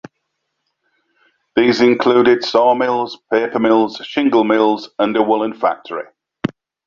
These 1.55 1.81
included 1.81 2.43
saw 2.43 2.73
mills, 2.73 3.19
paper 3.31 3.59
mills, 3.59 4.01
shingle 4.03 4.43
mills, 4.43 4.89
and 4.97 5.15
a 5.15 5.21
woolen 5.21 5.53
factory. 5.53 6.05